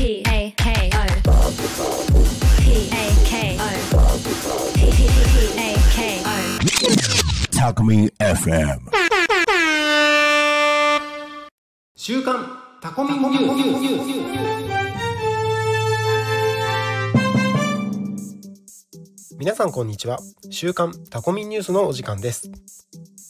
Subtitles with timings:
[0.00, 0.98] P A K O
[2.58, 2.96] P A
[3.28, 3.68] K O
[4.74, 4.80] P
[5.58, 6.26] A K O
[7.52, 8.78] タコミン FM
[11.94, 12.46] 週刊
[12.80, 13.58] タコミニュー
[19.28, 19.36] ス。
[19.36, 20.18] 皆さんこんにちは。
[20.48, 22.50] 週刊タコミンニュースのお時間です。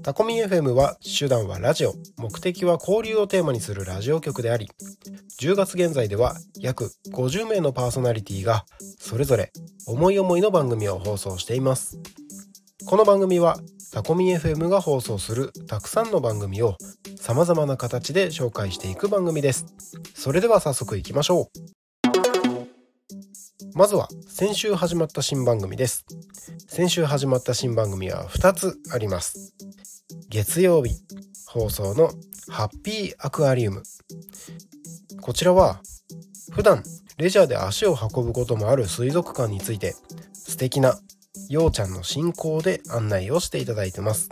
[0.00, 1.92] タコミ FM は手段はラジオ。
[2.16, 4.68] 目的は交流をテーマにするラジオ局であり
[5.38, 8.64] 10月現在では約50名のパーソナリティが
[8.98, 9.52] それぞれ
[9.86, 11.98] 思い思いの番組を放送しています。
[12.86, 13.58] この番組は
[13.92, 16.76] タコミ FM が放送するたくさんの番組を
[17.16, 19.66] 様々な形で紹介していく番組です。
[20.14, 21.81] それでは早速いきましょう。
[23.74, 26.04] まずは先週始まった新番組です。
[26.68, 29.54] 先週始まった新番組は2つあります。
[30.28, 30.96] 月曜日
[31.46, 32.10] 放送の
[32.50, 33.82] ハッピーアクアリウム。
[35.22, 35.80] こちらは
[36.50, 36.82] 普段
[37.16, 39.94] レジャーで足を運ぶこともある水族館について
[40.34, 40.98] 素敵な
[41.48, 44.28] ようちゃんの進行で案内をしていただいてます。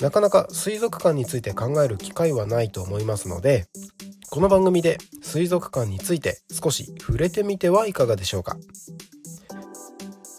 [0.00, 3.68] なかなか水族館について考える機会はないと思いますので
[4.32, 8.56] この番組で水族館について少し触れてみてはいかがでしょうか。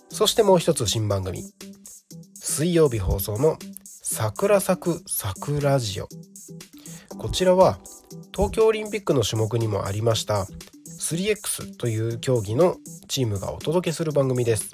[0.09, 1.44] そしてもう一つ新番組。
[2.33, 3.59] 水曜日放送の
[4.02, 6.08] 桜咲く桜ジオ。
[7.19, 7.77] こちらは
[8.33, 10.47] 東京オリンピックの種目にもありました
[10.99, 12.77] 3X という競技の
[13.08, 14.71] チームがお届けする番組です。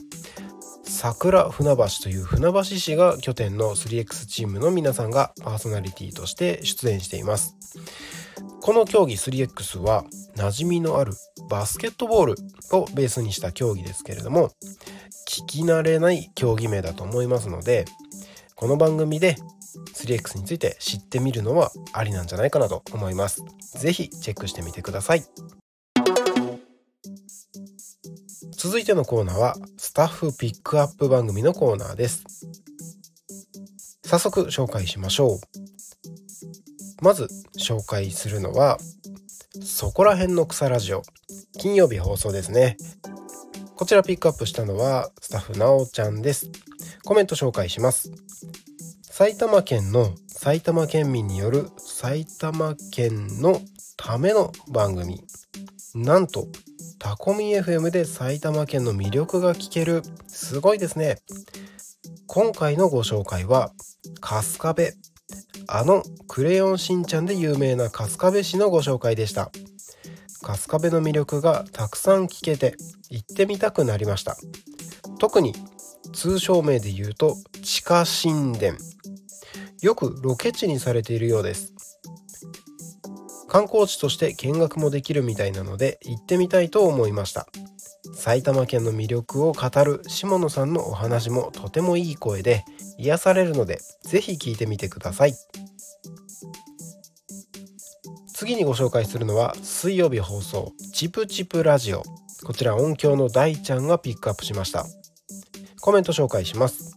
[0.86, 7.58] 桜船橋という船橋市が拠点の 3X チームの皆さんがパーソナリティとして出演しています。
[8.62, 10.04] この競技 3X は
[10.36, 11.14] 馴染みのある
[11.50, 12.36] バスケットボール
[12.72, 14.52] をベースにした競技ですけれども
[15.28, 17.86] 聞き慣れない競技名だと思いますので
[18.56, 19.38] この番組で
[19.94, 23.44] 3X について知ってみるのはありなんじゃないかなと思います。
[23.78, 25.24] 是非チェックしてみてください。
[28.52, 32.24] 続いてのコーナーはスタッフピックアップ番組のコーナーです。
[34.04, 35.59] 早速紹介しましょう。
[37.02, 37.28] まず
[37.58, 38.78] 紹介するのは
[39.64, 41.02] そこら辺の草ラジオ。
[41.58, 42.78] 金曜日放送ですね。
[43.76, 46.52] こちらピックアップしたのはスタッフなおちゃんです。
[47.06, 48.12] コメント紹介します。
[49.04, 53.62] 埼玉県の埼玉県民による埼玉県の
[53.98, 55.24] ための番組。
[55.96, 56.48] なんと
[57.00, 60.04] タコミ FM で埼玉県の魅力が聞ける。
[60.28, 61.18] すごいですね。
[62.28, 63.72] 今回のご紹介は
[64.22, 64.94] 春日部。
[65.72, 69.52] あのクレヨンしんちゃんで有名な春日部市のご紹介でした。
[70.42, 72.76] 春日部の魅力がたくさん聞けて
[73.12, 74.36] 行ってみたくなりました。
[75.20, 75.54] 特に
[76.12, 78.78] 通称名で言うと地下神殿。
[79.84, 81.76] よくロケ地にされているようです。
[83.48, 87.48] 観光地として見学もできるみたいなので行ってみたいと思いました。
[88.20, 92.66] 埼玉県の魅力を語る下野さんのお話もとてもいい声で
[92.98, 95.34] 癒されるのでぜひ聞いてみてください。
[98.34, 102.04] 次にご紹介するのは水曜日放送チプチプラジオ。
[102.44, 104.86] こちら音響の大ちゃんがピックアップしました。
[105.80, 106.94] コメント紹介します。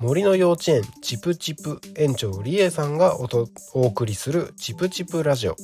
[0.00, 3.28] 森の幼稚園チプチプ園長リエさんがお
[3.74, 5.56] 送りするチプチプラジオ。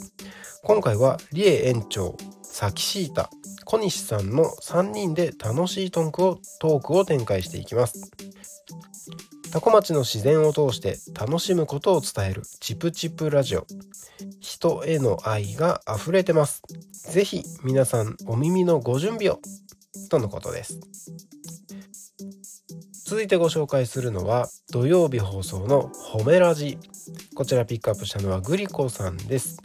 [0.63, 3.31] 今回はリエ園長サキシータ。
[3.65, 8.11] 小西さんの3人で楽しいトークをトークを展開していきます。
[9.53, 13.67] タコ町の自然を通して楽しむことを伝えるチプチプラジオ。
[14.41, 16.63] 人への愛が溢れてます。
[16.93, 19.39] ぜひ皆さんお耳のご準備を。
[20.11, 20.81] とのことです。
[23.07, 26.79] 続いてご紹介するのは土曜日放送の褒めラジ。
[27.37, 29.59] こちらピックアップしたのはグリコさんです。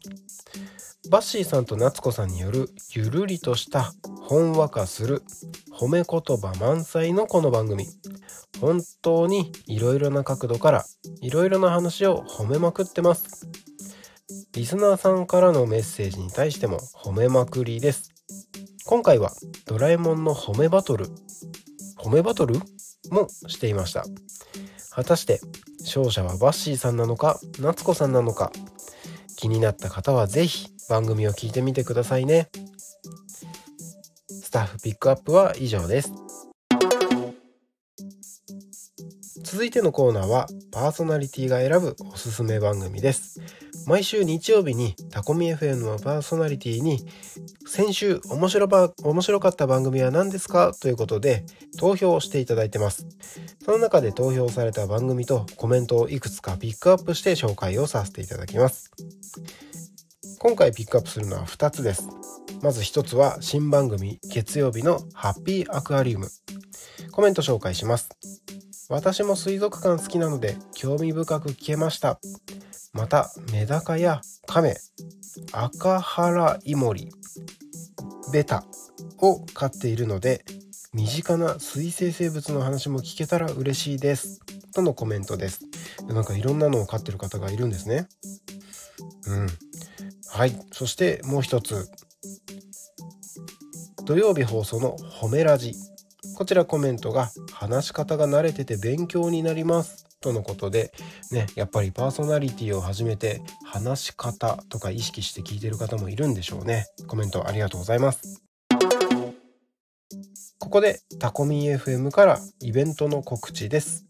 [1.09, 5.23] バッシーさんと夏子さんによるゆるりとしたほんわかする
[5.73, 7.87] 褒め言葉満載のこの番組。
[8.61, 10.85] 本当にいろいろな角度から
[11.21, 13.49] いろいろな話を褒めまくってます。
[14.53, 18.11] リスナーさんからのメッセージに対しても褒めまくりです。
[18.85, 19.31] 今回は
[19.65, 21.07] ドラえもんの褒めバトル。
[21.97, 22.59] 褒めバトル
[23.09, 24.05] もしていました。
[24.91, 25.41] 果たして
[25.79, 28.51] 勝者はバッシーさんなのか夏子さんなのか。
[29.37, 32.49] 気になった方は是非番組を聞いてみてくださいね。
[34.27, 36.11] スタッフピックアップは以上です。
[39.43, 43.41] 続いてのコーナーはパーソナリティが選ぶおすすめ番組です。
[43.87, 47.07] 毎週日曜日にタコミ FM のパーソナリティに
[47.65, 50.73] 先週面白ば面白かった番組は何ですか？
[50.79, 51.45] ということで
[51.79, 53.07] 投票をしていただいてます。
[53.65, 58.91] その中で投票された番組とコメントをいくつかピックアップして紹介をさせていただきます。
[60.41, 62.07] 今回ピックアップするのは2つです。
[62.61, 66.29] まず1つは新番組月曜日のハッピーアクアリウム。
[67.11, 68.09] コメント紹介します。
[68.87, 72.21] 私も水族館好きなので興味深く聞けました。
[72.93, 74.77] またメダカやカメ
[75.51, 77.11] 赤原イモリ
[78.31, 78.63] ベタ
[79.17, 80.45] を飼っているので
[80.93, 84.39] 身近な水生生物の話も聞けたら嬉しいです。
[84.73, 85.65] とのコメントです。
[86.07, 88.07] なんかいろんなのを飼ってる方がいるんですね。
[89.27, 89.68] うん。
[90.31, 90.59] はい。
[90.71, 91.89] そしてもう一つ。
[94.05, 95.73] 土曜日放送の褒めラジ。
[96.35, 100.05] こちらコメントが話し方が慣れてて勉強になります。
[100.21, 100.91] とのことで
[101.31, 106.87] ねやっぱりパーソナリティを始めて話し方とか意識して聞いてる方もいるんでしょうね。
[107.07, 108.48] コメントありがとうございます。
[110.69, 114.05] ここでタコミン FM からイベントの告知です、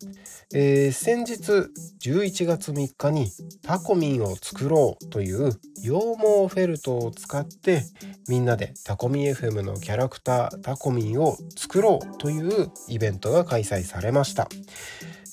[0.53, 1.69] えー、先日
[2.05, 7.83] 11月3日にタコミンを作ろうという羊毛フェルトを使って
[8.27, 14.49] みんなでタコミン FM のキャラクタータコミンを作ろうというイベントが開催されました。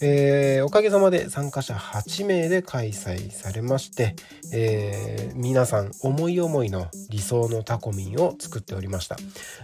[0.02, 4.14] えー、おかげさまで参加者8名で開催されまして、
[4.52, 9.16] えー、皆さん思い思いの理想のタコミンを作っておりました。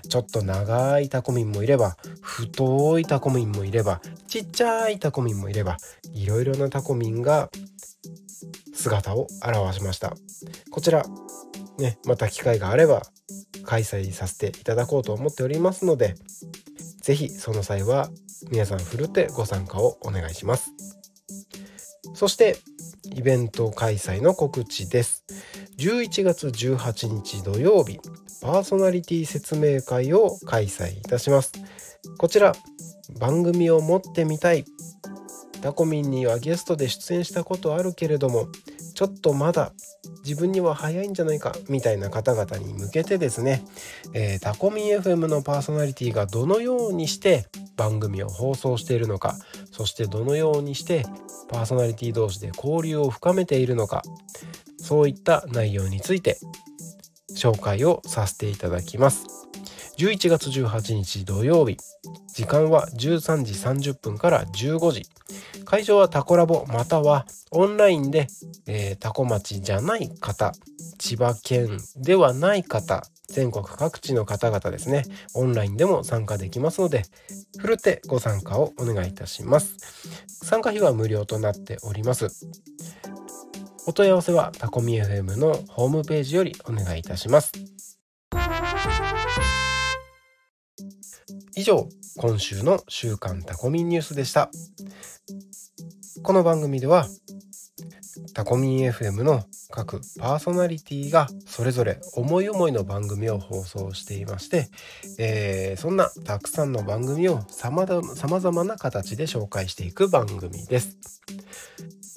[0.09, 5.77] ちょっと長いタコミンもいれば太いタコミンもいればちっちゃいタコミンもいれば
[6.15, 7.51] いろいろなタコミンが
[8.75, 10.15] 姿を現しました。
[10.71, 11.05] こちら
[11.79, 13.03] ねまた機会があれば
[13.65, 16.15] 開催させていただこうと思っておりますので
[17.03, 18.09] 是非その際は
[18.51, 20.73] 皆さんふるってご参加をお願いします。
[22.15, 22.57] そして
[23.15, 25.25] イベント開催の告知です。
[25.79, 27.99] 11月18日土曜日
[28.43, 31.53] パーソナリティ説明会を開催いたします。
[32.19, 32.55] こちら
[33.19, 34.65] 番組を持ってみたい。
[35.63, 38.49] タコミンにはゲストで出演したことあるけれども
[38.95, 39.73] ちょっとまだ
[40.25, 43.65] 自分には早いんじゃないかみたいな方々に向けてですね、
[44.13, 47.47] えー、タコミン FM のパーソナリティがどのようにして
[47.83, 49.37] 番組を放送しているのか
[49.73, 51.05] そしてどのようにして
[51.49, 54.03] パーソナリティ同士で交流を深めているのか
[54.79, 56.39] そういった内容について
[57.35, 59.27] 紹介をさせていただきます。
[59.99, 61.77] 11月18日土曜日
[62.35, 63.53] 時間は13時
[63.93, 65.03] 30分から15時。
[65.65, 68.27] 会場はタコラボまたはオンラインで、
[68.67, 70.53] えー、タコ町じゃない方。
[71.03, 75.03] 千葉県ではない方全国各地の方々ですね
[75.35, 77.03] オンラインでも参加できますので
[77.59, 79.77] ふるってご参加をお願いいたします。
[80.45, 82.29] 参加費は無料となっております。
[83.89, 87.51] お問い合わせはタコミ FM のホームページよりお願いいたします。
[91.57, 94.51] 以上今週の週刊タコミニュースでした。
[96.23, 97.09] この番組では
[98.35, 104.69] タコミン FM の各パーソナリティがそれぞれ思い思いの番組を放送していまして、
[105.19, 111.23] えー、そんなたくさんの番組をさまざまな形で紹介していく番組です。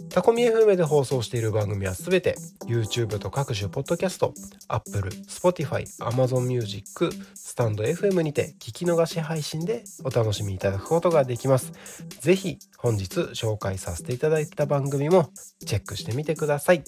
[0.10, 2.36] タコミ FM で放送している番組はすべて
[2.68, 4.34] YouTube と各種ポッドキャスト、
[4.68, 11.72] Apple、Spotify、Amazon Music、スタンド FM にて聞き逃し配信でお楽しみいただくことができます。
[12.20, 15.30] ぜひ本日紹介させていただいた番組も
[15.66, 16.84] チェックしてみてください。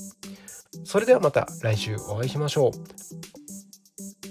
[0.83, 2.71] それではまた来週お会いしましょう。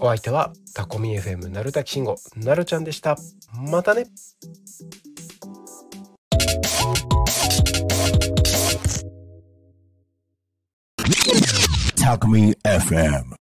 [0.01, 3.17] お相手はタコミ FM なるたきしんごなるちゃんでした。
[3.55, 4.07] またね
[12.07, 13.46] タコミ FM